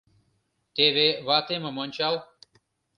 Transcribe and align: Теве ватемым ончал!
Теве 0.75 1.07
ватемым 1.27 1.75
ончал! 1.83 2.15